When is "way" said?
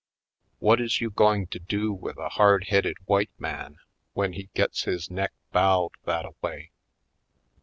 6.41-6.71